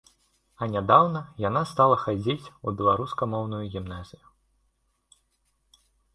А 0.61 0.67
нядаўна 0.75 1.19
яна 1.45 1.61
стала 1.71 1.95
хадзіць 2.05 2.51
у 2.65 2.73
беларускамоўную 2.81 3.61
гімназію. 3.75 4.35